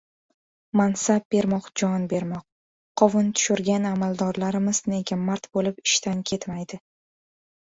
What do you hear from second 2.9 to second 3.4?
«Qovun